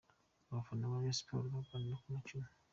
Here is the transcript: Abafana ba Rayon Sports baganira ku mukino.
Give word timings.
Abafana 0.49 0.91
ba 0.91 0.97
Rayon 1.01 1.17
Sports 1.19 1.51
baganira 1.55 2.01
ku 2.01 2.07
mukino. 2.15 2.49